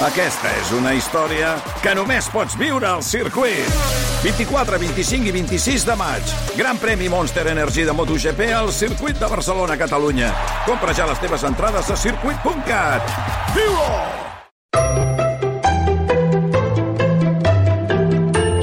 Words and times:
Aquesta 0.00 0.48
és 0.56 0.70
una 0.72 0.94
història 0.96 1.50
que 1.84 1.92
només 1.92 2.24
pots 2.32 2.54
viure 2.56 2.86
al 2.88 3.02
circuit. 3.04 3.68
24, 4.24 4.78
25 4.80 5.28
i 5.28 5.32
26 5.34 5.84
de 5.84 5.96
maig. 6.00 6.30
Gran 6.56 6.80
premi 6.80 7.10
Monster 7.12 7.44
Energy 7.52 7.84
de 7.84 7.92
MotoGP 7.92 8.48
al 8.56 8.72
circuit 8.72 9.20
de 9.20 9.28
Barcelona, 9.28 9.76
Catalunya. 9.76 10.32
Compra 10.64 10.96
ja 10.96 11.04
les 11.04 11.20
teves 11.20 11.44
entrades 11.44 11.92
a 11.92 11.96
circuit.cat. 12.00 13.12
Viu-ho! 13.58 13.92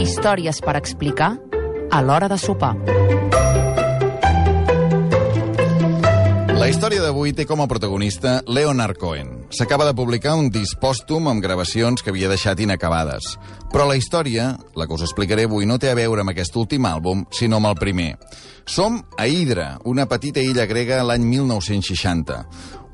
Històries 0.01 0.57
per 0.65 0.73
explicar 0.81 1.35
a 1.93 2.01
l'hora 2.01 2.25
de 2.33 2.41
sopar. 2.41 2.73
La 6.57 6.65
història 6.65 7.05
d'avui 7.05 7.37
té 7.37 7.45
com 7.45 7.61
a 7.61 7.69
protagonista 7.69 8.41
Leonard 8.49 8.97
Cohen. 8.97 9.36
S'acaba 9.47 9.85
de 9.87 9.95
publicar 9.95 10.33
un 10.35 10.49
disc 10.51 10.75
pòstum 10.81 11.29
amb 11.31 11.39
gravacions 11.39 12.03
que 12.03 12.11
havia 12.11 12.27
deixat 12.27 12.59
inacabades. 12.59 13.37
Però 13.71 13.85
la 13.87 13.95
història, 13.95 14.49
la 14.75 14.87
que 14.87 14.97
us 14.97 15.05
explicaré 15.05 15.45
avui, 15.47 15.63
no 15.65 15.77
té 15.79 15.87
a 15.87 15.95
veure 15.95 16.19
amb 16.19 16.33
aquest 16.33 16.55
últim 16.59 16.83
àlbum, 16.83 17.23
sinó 17.31 17.61
amb 17.61 17.69
el 17.71 17.79
primer. 17.79 18.09
Som 18.67 18.99
a 19.15 19.29
Hydra, 19.31 19.77
una 19.87 20.03
petita 20.11 20.43
illa 20.43 20.67
grega 20.67 20.99
l'any 21.07 21.23
1960. 21.23 22.41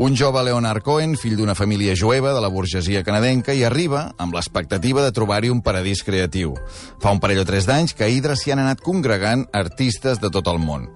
Un 0.05 0.13
jove 0.13 0.45
Leonard 0.45 0.85
Cohen, 0.85 1.17
fill 1.17 1.33
d'una 1.39 1.57
família 1.57 1.97
jueva 1.97 2.35
de 2.37 2.45
la 2.45 2.53
burgesia 2.53 3.01
canadenca, 3.01 3.57
i 3.57 3.65
arriba 3.65 4.11
amb 4.21 4.37
l'expectativa 4.37 5.01
de 5.01 5.11
trobar-hi 5.11 5.49
un 5.49 5.65
paradís 5.65 6.05
creatiu. 6.05 6.53
Fa 7.01 7.17
un 7.17 7.21
parell 7.21 7.41
o 7.41 7.49
tres 7.49 7.65
d'anys 7.65 7.97
que 7.97 8.05
a 8.05 8.13
Hydra 8.13 8.37
s'hi 8.37 8.53
han 8.53 8.61
anat 8.61 8.85
congregant 8.85 9.47
artistes 9.51 10.21
de 10.21 10.29
tot 10.29 10.53
el 10.53 10.61
món. 10.61 10.91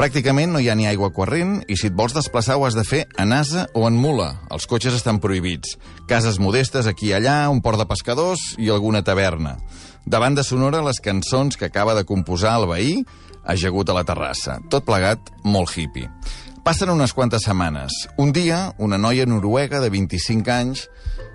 Pràcticament 0.00 0.54
no 0.54 0.60
hi 0.64 0.70
ha 0.72 0.74
ni 0.78 0.86
aigua 0.88 1.10
corrent 1.12 1.58
i 1.68 1.76
si 1.76 1.90
et 1.90 1.92
vols 1.92 2.14
desplaçar 2.16 2.54
ho 2.56 2.62
has 2.64 2.72
de 2.72 2.86
fer 2.88 3.02
en 3.20 3.34
asa 3.36 3.66
o 3.76 3.82
en 3.84 3.98
mula. 4.00 4.30
Els 4.48 4.64
cotxes 4.64 4.96
estan 4.96 5.18
prohibits. 5.20 5.74
Cases 6.08 6.38
modestes 6.40 6.88
aquí 6.88 7.10
i 7.10 7.12
allà, 7.18 7.34
un 7.52 7.60
port 7.60 7.76
de 7.76 7.84
pescadors 7.84 8.54
i 8.56 8.70
alguna 8.72 9.04
taverna. 9.04 9.58
De 10.08 10.22
banda 10.24 10.40
sonora, 10.40 10.80
les 10.80 11.02
cançons 11.04 11.60
que 11.60 11.68
acaba 11.68 11.92
de 11.98 12.06
composar 12.08 12.54
el 12.62 12.66
veí 12.72 12.96
ajagut 13.44 13.92
a 13.92 14.00
la 14.00 14.06
terrassa. 14.08 14.56
Tot 14.72 14.88
plegat 14.88 15.34
molt 15.44 15.76
hippie. 15.76 16.08
Passen 16.64 16.96
unes 16.96 17.12
quantes 17.12 17.44
setmanes. 17.44 17.92
Un 18.16 18.32
dia, 18.32 18.70
una 18.78 18.96
noia 18.96 19.28
noruega 19.28 19.84
de 19.84 19.92
25 19.92 20.56
anys 20.56 20.88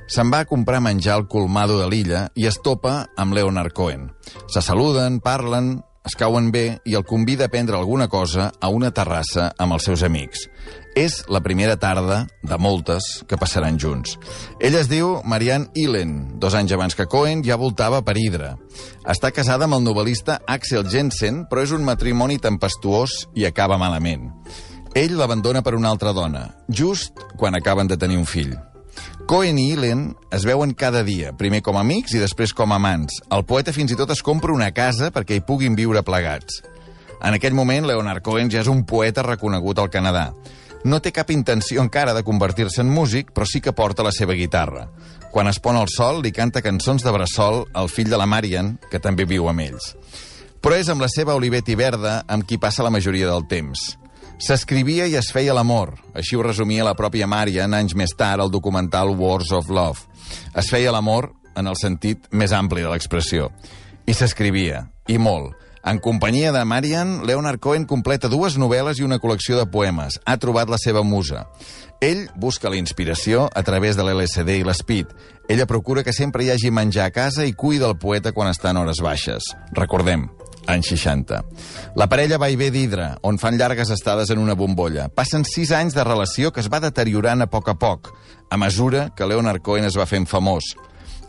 se'n 0.09 0.33
va 0.33 0.41
a 0.41 0.49
comprar 0.49 0.81
menjar 0.81 1.19
al 1.19 1.29
colmado 1.29 1.77
de 1.77 1.85
l'illa 1.93 2.31
i 2.33 2.49
es 2.49 2.57
topa 2.65 3.03
amb 3.13 3.37
Leonard 3.37 3.77
Cohen. 3.77 4.09
Se 4.49 4.65
saluden, 4.65 5.21
parlen, 5.21 5.75
es 6.05 6.15
cauen 6.15 6.51
bé 6.53 6.79
i 6.85 6.95
el 6.95 7.05
convida 7.05 7.47
a 7.47 7.51
prendre 7.51 7.77
alguna 7.77 8.07
cosa 8.07 8.51
a 8.61 8.69
una 8.69 8.91
terrassa 8.93 9.49
amb 9.57 9.73
els 9.73 9.87
seus 9.89 10.03
amics. 10.05 10.45
És 10.95 11.23
la 11.27 11.41
primera 11.43 11.75
tarda 11.81 12.21
de 12.45 12.57
moltes 12.61 13.07
que 13.27 13.39
passaran 13.41 13.79
junts. 13.81 14.15
Ella 14.59 14.79
es 14.83 14.87
diu 14.91 15.17
Marianne 15.25 15.67
Illen. 15.75 16.39
Dos 16.39 16.55
anys 16.55 16.75
abans 16.77 16.95
que 16.95 17.07
Cohen 17.09 17.43
ja 17.43 17.57
voltava 17.59 18.03
per 18.05 18.15
Hydra. 18.17 18.53
Està 19.03 19.33
casada 19.35 19.67
amb 19.67 19.79
el 19.79 19.83
novel·lista 19.83 20.39
Axel 20.47 20.85
Jensen, 20.87 21.43
però 21.49 21.65
és 21.65 21.73
un 21.75 21.83
matrimoni 21.83 22.39
tempestuós 22.39 23.25
i 23.35 23.49
acaba 23.49 23.81
malament. 23.81 24.29
Ell 24.95 25.17
l'abandona 25.19 25.65
per 25.65 25.75
una 25.75 25.91
altra 25.91 26.13
dona, 26.15 26.47
just 26.69 27.19
quan 27.35 27.57
acaben 27.57 27.91
de 27.91 27.97
tenir 27.99 28.21
un 28.21 28.29
fill. 28.29 28.55
Cohen 29.25 29.57
i 29.57 29.71
Illen 29.73 30.07
es 30.35 30.43
veuen 30.45 30.75
cada 30.77 31.01
dia, 31.03 31.31
primer 31.33 31.63
com 31.65 31.79
amics 31.79 32.13
i 32.13 32.21
després 32.21 32.53
com 32.53 32.75
amants. 32.75 33.21
El 33.33 33.45
poeta 33.49 33.73
fins 33.73 33.91
i 33.91 33.97
tot 33.97 34.11
es 34.13 34.21
compra 34.21 34.53
una 34.53 34.69
casa 34.75 35.09
perquè 35.13 35.39
hi 35.39 35.45
puguin 35.45 35.77
viure 35.77 36.03
plegats. 36.05 36.61
En 37.23 37.33
aquell 37.33 37.55
moment, 37.57 37.87
Leonard 37.87 38.21
Cohen 38.21 38.51
ja 38.53 38.61
és 38.61 38.69
un 38.69 38.83
poeta 38.85 39.23
reconegut 39.25 39.79
al 39.81 39.89
Canadà. 39.89 40.29
No 40.85 40.99
té 41.01 41.09
cap 41.09 41.31
intenció 41.33 41.81
encara 41.81 42.13
de 42.13 42.21
convertir-se 42.21 42.83
en 42.83 42.91
músic, 42.93 43.31
però 43.33 43.47
sí 43.49 43.61
que 43.65 43.73
porta 43.73 44.05
la 44.05 44.13
seva 44.13 44.37
guitarra. 44.37 44.85
Quan 45.33 45.49
es 45.49 45.57
pon 45.59 45.79
el 45.79 45.89
sol, 45.89 46.21
li 46.21 46.29
canta 46.31 46.61
cançons 46.61 47.01
de 47.01 47.11
bressol 47.11 47.63
al 47.73 47.89
fill 47.89 48.11
de 48.11 48.19
la 48.21 48.29
Marian, 48.29 48.75
que 48.91 49.01
també 49.01 49.25
viu 49.25 49.49
amb 49.49 49.65
ells. 49.65 49.95
Però 50.61 50.77
és 50.77 50.87
amb 50.93 51.01
la 51.01 51.09
seva 51.09 51.33
Olivetti 51.33 51.73
Verda 51.75 52.19
amb 52.29 52.45
qui 52.45 52.61
passa 52.61 52.85
la 52.85 52.93
majoria 52.93 53.27
del 53.31 53.49
temps. 53.49 53.95
S'escrivia 54.35 55.05
i 55.07 55.15
es 55.15 55.29
feia 55.31 55.53
l'amor. 55.55 55.93
Així 56.13 56.35
ho 56.35 56.43
resumia 56.43 56.83
la 56.83 56.95
pròpia 56.97 57.27
Marian 57.27 57.73
anys 57.73 57.95
més 57.95 58.11
tard 58.19 58.43
al 58.43 58.51
documental 58.51 59.13
Wars 59.15 59.53
of 59.55 59.69
Love. 59.71 60.03
Es 60.55 60.67
feia 60.71 60.91
l'amor 60.91 61.31
en 61.55 61.71
el 61.71 61.77
sentit 61.79 62.27
més 62.35 62.51
ampli 62.51 62.83
de 62.83 62.91
l'expressió. 62.91 63.47
I 64.05 64.13
s'escrivia, 64.13 64.89
i 65.07 65.17
molt. 65.17 65.55
En 65.85 66.01
companyia 66.01 66.51
de 66.51 66.63
Marian, 66.65 67.19
Leonard 67.29 67.61
Cohen 67.61 67.85
completa 67.85 68.27
dues 68.27 68.57
novel·les 68.57 68.99
i 68.99 69.05
una 69.05 69.21
col·lecció 69.21 69.55
de 69.59 69.67
poemes. 69.69 70.19
Ha 70.25 70.35
trobat 70.41 70.69
la 70.69 70.81
seva 70.81 71.03
musa. 71.05 71.45
Ell 72.03 72.25
busca 72.35 72.69
la 72.69 72.79
inspiració 72.81 73.45
a 73.53 73.63
través 73.63 73.95
de 73.95 74.03
l'LSD 74.03 74.59
i 74.59 74.65
l'espit. 74.67 75.13
Ella 75.47 75.69
procura 75.69 76.03
que 76.03 76.13
sempre 76.13 76.43
hi 76.43 76.49
hagi 76.51 76.73
menjar 76.73 77.05
a 77.07 77.13
casa 77.13 77.45
i 77.45 77.53
cuida 77.53 77.87
el 77.87 77.99
poeta 78.01 78.33
quan 78.33 78.49
està 78.51 78.73
en 78.73 78.81
hores 78.81 78.99
baixes. 79.05 79.53
Recordem, 79.77 80.27
anys 80.71 80.91
60. 80.93 81.41
La 81.99 82.07
parella 82.11 82.39
va 82.41 82.49
i 82.49 82.57
ve 82.59 82.71
d'Hidra, 82.73 83.15
on 83.23 83.39
fan 83.41 83.57
llargues 83.59 83.91
estades 83.93 84.31
en 84.33 84.41
una 84.41 84.55
bombolla. 84.57 85.07
Passen 85.09 85.45
sis 85.47 85.71
anys 85.75 85.95
de 85.95 86.03
relació 86.03 86.51
que 86.51 86.63
es 86.63 86.71
va 86.71 86.81
deteriorant 86.83 87.45
a 87.45 87.49
poc 87.51 87.69
a 87.71 87.77
poc, 87.79 88.11
a 88.49 88.57
mesura 88.57 89.09
que 89.15 89.27
Leonard 89.27 89.63
Cohen 89.65 89.87
es 89.87 89.97
va 89.97 90.07
fent 90.09 90.27
famós. 90.29 90.73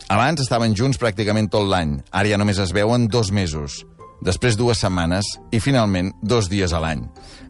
Abans 0.07 0.39
estaven 0.39 0.75
junts 0.75 0.99
pràcticament 1.01 1.49
tot 1.51 1.67
l'any, 1.67 1.97
ara 2.11 2.31
ja 2.31 2.39
només 2.39 2.59
es 2.63 2.71
veuen 2.75 3.09
dos 3.11 3.31
mesos, 3.35 3.81
després 4.23 4.55
dues 4.55 4.79
setmanes 4.79 5.27
i 5.51 5.59
finalment 5.59 6.13
dos 6.23 6.47
dies 6.49 6.73
a 6.73 6.79
l'any. 6.79 7.03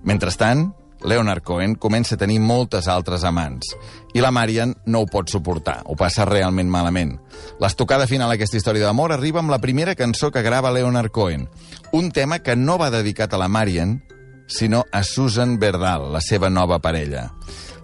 Mentrestant, 0.04 0.72
Leonard 1.04 1.44
Cohen 1.44 1.76
comença 1.76 2.16
a 2.16 2.18
tenir 2.22 2.40
moltes 2.40 2.88
altres 2.88 3.24
amants. 3.24 3.76
I 4.14 4.24
la 4.24 4.32
Marian 4.32 4.74
no 4.86 5.04
ho 5.04 5.10
pot 5.10 5.30
suportar, 5.30 5.82
ho 5.86 5.96
passa 5.96 6.26
realment 6.26 6.70
malament. 6.70 7.18
L'estocada 7.62 8.08
final 8.10 8.32
d'aquesta 8.34 8.58
història 8.58 8.88
d'amor 8.88 9.14
arriba 9.14 9.40
amb 9.44 9.54
la 9.54 9.62
primera 9.62 9.96
cançó 9.96 10.32
que 10.32 10.46
grava 10.46 10.74
Leonard 10.74 11.12
Cohen. 11.12 11.48
Un 11.94 12.12
tema 12.12 12.40
que 12.40 12.56
no 12.56 12.78
va 12.78 12.92
dedicat 12.92 13.34
a 13.34 13.42
la 13.42 13.48
Marian, 13.48 14.02
sinó 14.48 14.86
a 14.92 15.04
Susan 15.04 15.60
Verdal, 15.60 16.12
la 16.14 16.22
seva 16.22 16.50
nova 16.50 16.80
parella. 16.80 17.32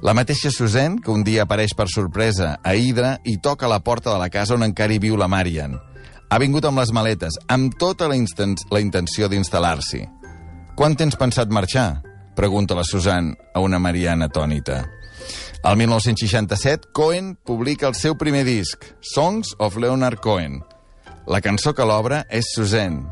La 0.03 0.13
mateixa 0.13 0.51
Susan, 0.51 0.97
que 1.00 1.12
un 1.12 1.24
dia 1.24 1.44
apareix 1.44 1.75
per 1.75 1.88
sorpresa 1.88 2.57
a 2.63 2.74
Hydra 2.75 3.18
i 3.24 3.38
toca 3.38 3.68
a 3.68 3.72
la 3.72 3.80
porta 3.84 4.12
de 4.12 4.19
la 4.19 4.30
casa 4.30 4.56
on 4.56 4.63
encara 4.66 4.91
hi 4.91 5.00
viu 5.00 5.16
la 5.16 5.30
Marian. 5.31 5.78
Ha 6.30 6.40
vingut 6.41 6.66
amb 6.66 6.81
les 6.81 6.91
maletes, 6.91 7.38
amb 7.47 7.78
tota 7.80 8.09
la, 8.09 8.18
la 8.72 8.81
intenció 8.81 9.30
d'instal·lar-s'hi. 9.30 10.01
Quan 10.75 10.97
tens 10.97 11.16
pensat 11.16 11.51
marxar? 11.53 12.01
Pregunta 12.35 12.73
la 12.73 12.83
Susan 12.83 13.35
a 13.53 13.59
una 13.59 13.77
Mariana 13.77 14.25
atònita. 14.25 14.89
El 15.63 15.77
1967, 15.77 16.89
Cohen 16.91 17.35
publica 17.35 17.88
el 17.88 17.95
seu 17.95 18.17
primer 18.17 18.44
disc, 18.44 18.83
Songs 18.99 19.53
of 19.59 19.77
Leonard 19.77 20.19
Cohen. 20.19 20.63
La 21.27 21.39
cançó 21.41 21.75
que 21.77 21.85
l'obre 21.85 22.23
és 22.29 22.49
Suzanne. 22.55 23.05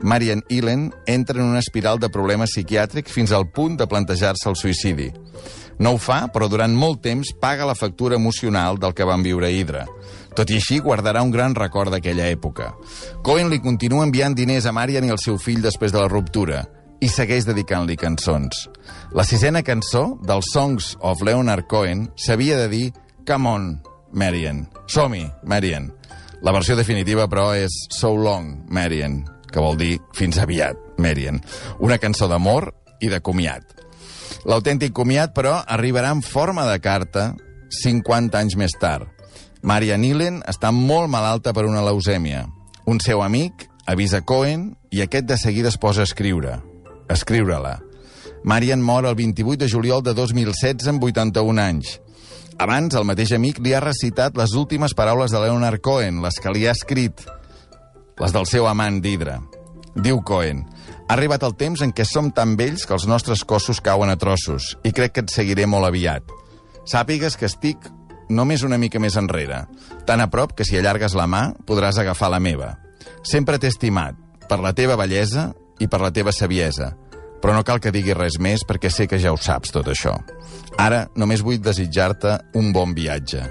Marian 0.00 0.42
Illen 0.48 0.88
entra 1.06 1.38
en 1.38 1.46
una 1.46 1.60
espiral 1.60 2.00
de 2.00 2.08
problemes 2.12 2.56
psiquiàtrics 2.56 3.12
fins 3.12 3.32
al 3.32 3.46
punt 3.52 3.76
de 3.76 3.86
plantejar-se 3.86 4.48
el 4.48 4.56
suïcidi. 4.56 5.10
No 5.78 5.92
ho 5.92 5.98
fa, 6.00 6.24
però 6.32 6.48
durant 6.48 6.72
molt 6.72 7.02
temps 7.04 7.34
paga 7.40 7.68
la 7.68 7.76
factura 7.76 8.16
emocional 8.16 8.80
del 8.80 8.94
que 8.96 9.04
van 9.04 9.22
viure 9.22 9.52
Hydra. 9.52 9.84
Tot 10.34 10.50
i 10.50 10.56
així, 10.56 10.80
guardarà 10.80 11.22
un 11.22 11.30
gran 11.30 11.54
record 11.54 11.92
d'aquella 11.92 12.28
època. 12.32 12.72
Cohen 13.22 13.52
li 13.52 13.60
continua 13.60 14.04
enviant 14.04 14.34
diners 14.34 14.66
a 14.66 14.72
Marian 14.72 15.04
i 15.04 15.12
al 15.12 15.20
seu 15.22 15.36
fill 15.38 15.62
després 15.64 15.92
de 15.92 16.00
la 16.00 16.08
ruptura 16.08 16.64
i 17.00 17.08
segueix 17.10 17.46
dedicant-li 17.46 17.96
cançons. 18.00 18.66
La 19.16 19.24
sisena 19.26 19.62
cançó, 19.64 20.16
dels 20.24 20.48
Songs 20.52 20.94
of 21.00 21.22
Leonard 21.26 21.66
Cohen, 21.68 22.06
s'havia 22.16 22.58
de 22.62 22.68
dir 22.72 22.86
Come 23.26 23.48
on, 23.48 23.70
Marian. 24.12 24.66
Som-hi, 24.86 25.26
Marian. 25.44 25.90
La 26.42 26.52
versió 26.52 26.76
definitiva, 26.76 27.26
però, 27.28 27.50
és 27.56 27.72
So 27.90 28.14
Long, 28.16 28.66
Marian, 28.70 29.24
que 29.50 29.62
vol 29.62 29.78
dir 29.80 29.96
Fins 30.14 30.38
aviat, 30.38 30.78
Marian. 30.98 31.40
Una 31.80 31.98
cançó 31.98 32.28
d'amor 32.30 32.70
i 33.00 33.10
de 33.12 33.20
comiat. 33.20 33.64
L'autèntic 34.46 34.94
comiat, 34.94 35.34
però, 35.34 35.58
arribarà 35.66 36.12
en 36.14 36.22
forma 36.22 36.66
de 36.70 36.78
carta 36.80 37.32
50 37.82 38.38
anys 38.38 38.56
més 38.56 38.76
tard. 38.78 39.10
Marian 39.66 40.04
Illen 40.06 40.38
està 40.46 40.70
molt 40.70 41.10
malalta 41.10 41.52
per 41.52 41.66
una 41.66 41.82
leucèmia. 41.82 42.44
Un 42.86 43.02
seu 43.02 43.24
amic 43.24 43.66
avisa 43.90 44.22
Cohen 44.22 44.70
i 44.94 45.02
aquest 45.02 45.26
de 45.26 45.38
seguida 45.40 45.72
es 45.72 45.80
posa 45.82 46.04
a 46.04 46.06
escriure 46.06 46.60
escriure-la. 47.12 47.78
Marian 48.46 48.82
mor 48.82 49.06
el 49.06 49.16
28 49.18 49.58
de 49.64 49.68
juliol 49.70 50.02
de 50.06 50.14
2016 50.14 50.86
amb 50.92 51.02
81 51.02 51.62
anys. 51.62 51.96
Abans, 52.62 52.94
el 52.96 53.04
mateix 53.04 53.34
amic 53.36 53.58
li 53.60 53.74
ha 53.74 53.82
recitat 53.84 54.36
les 54.38 54.54
últimes 54.56 54.94
paraules 54.96 55.34
de 55.34 55.40
Leonard 55.42 55.82
Cohen, 55.84 56.22
les 56.24 56.38
que 56.40 56.52
li 56.54 56.64
ha 56.66 56.72
escrit, 56.72 57.20
les 58.20 58.32
del 58.32 58.46
seu 58.48 58.68
amant 58.70 59.02
d'Hidra. 59.02 59.40
Diu 59.96 60.22
Cohen, 60.24 60.62
ha 61.08 61.14
arribat 61.16 61.44
el 61.46 61.56
temps 61.56 61.82
en 61.84 61.92
què 61.92 62.04
som 62.08 62.30
tan 62.32 62.54
vells 62.56 62.86
que 62.86 62.96
els 62.96 63.06
nostres 63.08 63.44
cossos 63.44 63.80
cauen 63.80 64.12
a 64.12 64.16
trossos 64.20 64.74
i 64.84 64.92
crec 64.92 65.16
que 65.16 65.24
et 65.24 65.32
seguiré 65.32 65.66
molt 65.66 65.88
aviat. 65.88 66.24
Sàpigues 66.86 67.36
que 67.36 67.48
estic 67.48 67.90
només 68.28 68.64
una 68.66 68.78
mica 68.78 69.00
més 69.02 69.16
enrere, 69.18 69.64
tan 70.06 70.20
a 70.20 70.30
prop 70.30 70.54
que 70.56 70.64
si 70.64 70.78
allargues 70.78 71.14
la 71.18 71.26
mà 71.30 71.50
podràs 71.66 71.98
agafar 72.00 72.30
la 72.32 72.40
meva. 72.42 72.74
Sempre 73.22 73.58
t'he 73.58 73.70
estimat, 73.70 74.16
per 74.48 74.60
la 74.62 74.74
teva 74.74 74.96
bellesa 74.98 75.50
i 75.80 75.88
per 75.88 76.00
la 76.00 76.12
teva 76.12 76.32
saviesa, 76.32 76.92
però 77.40 77.54
no 77.54 77.64
cal 77.64 77.80
que 77.82 77.92
digui 77.94 78.14
res 78.16 78.38
més 78.42 78.64
perquè 78.66 78.90
sé 78.90 79.06
que 79.06 79.20
ja 79.22 79.32
ho 79.32 79.38
saps, 79.40 79.72
tot 79.74 79.88
això. 79.92 80.16
Ara 80.82 81.06
només 81.16 81.44
vull 81.44 81.60
desitjar-te 81.62 82.38
un 82.58 82.72
bon 82.72 82.94
viatge. 82.96 83.44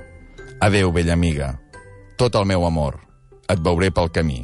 Adeu, 0.65 0.91
vella 0.91 1.13
amiga. 1.13 1.53
Tot 2.17 2.35
el 2.35 2.47
meu 2.49 2.65
amor. 2.65 2.99
Et 3.49 3.59
veuré 3.61 3.91
pel 3.93 4.09
camí. 4.09 4.41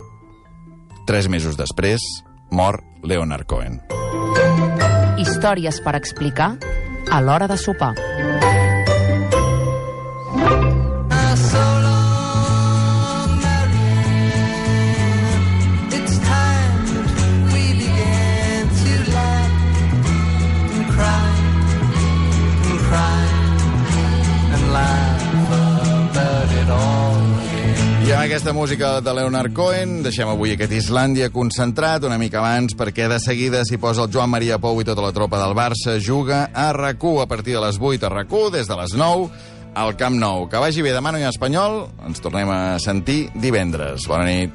Tres 1.07 1.27
mesos 1.27 1.57
després, 1.57 2.03
mor 2.51 2.81
Leonard 3.03 3.47
Cohen. 3.49 3.79
Històries 5.21 5.81
per 5.81 5.95
explicar 5.97 6.53
a 7.09 7.21
l'hora 7.21 7.49
de 7.49 7.57
sopar. 7.57 7.95
Amb 28.21 28.29
aquesta 28.29 28.53
música 28.53 29.01
de 29.01 29.13
Leonard 29.17 29.49
Cohen 29.57 30.03
deixem 30.05 30.29
avui 30.29 30.51
aquest 30.53 30.75
Islàndia 30.77 31.31
concentrat 31.33 32.03
una 32.05 32.19
mica 32.21 32.37
abans 32.37 32.75
perquè 32.77 33.07
de 33.09 33.17
seguida 33.17 33.63
s'hi 33.65 33.79
posa 33.81 34.03
el 34.05 34.11
Joan 34.13 34.29
Maria 34.29 34.59
Pou 34.61 34.77
i 34.77 34.85
tota 34.85 35.01
la 35.01 35.09
tropa 35.15 35.39
del 35.41 35.55
Barça 35.57 35.95
juga 35.97 36.43
a 36.53 36.67
rac 36.77 37.01
a 37.01 37.25
partir 37.25 37.55
de 37.55 37.61
les 37.65 37.79
8 37.81 38.05
a 38.05 38.09
rac 38.13 38.29
des 38.53 38.67
de 38.67 38.77
les 38.77 38.93
9 38.93 39.29
al 39.73 39.97
Camp 39.97 40.19
Nou. 40.21 40.47
Que 40.47 40.61
vagi 40.61 40.83
bé 40.83 40.93
demà 40.93 41.11
no 41.11 41.17
hi 41.17 41.25
ha 41.25 41.33
espanyol, 41.33 41.89
ens 42.05 42.21
tornem 42.21 42.49
a 42.49 42.77
sentir 42.77 43.31
divendres. 43.33 44.05
Bona 44.05 44.25
nit. 44.29 44.53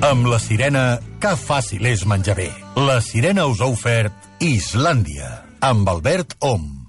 Amb 0.00 0.26
la 0.32 0.38
sirena, 0.38 0.98
que 1.20 1.36
fàcil 1.36 1.84
és 1.92 2.06
menjar 2.06 2.40
bé. 2.40 2.48
La 2.76 3.02
sirena 3.02 3.44
us 3.46 3.60
ha 3.60 3.68
ofert 3.68 4.40
Islàndia, 4.40 5.42
amb 5.60 5.88
Albert 5.92 6.38
Om. 6.40 6.81